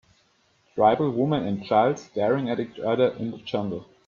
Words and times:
Tribal 0.73 1.11
woman 1.11 1.45
and 1.45 1.63
child 1.63 1.99
staring 1.99 2.49
at 2.49 2.59
each 2.59 2.79
other 2.79 3.09
in 3.17 3.29
the 3.29 3.37
jungle. 3.37 3.85